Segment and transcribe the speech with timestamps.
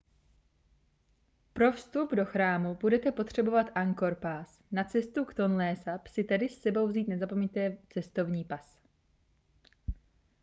[1.53, 6.61] pro vstup do chrámu budete potřebovat angkor pass na cestu k tonlésap si tedy s
[6.61, 8.81] sebou vzít nezapomeňte vzít cestovní pas